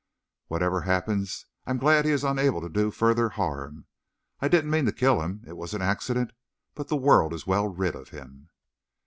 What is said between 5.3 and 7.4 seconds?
it was an accident, but the world